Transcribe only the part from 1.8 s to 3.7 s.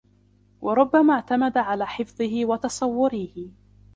حِفْظِهِ وَتَصَوُّرِهِ